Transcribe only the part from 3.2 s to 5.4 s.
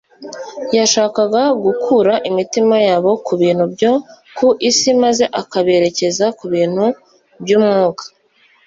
ku bintu byo ku isi maze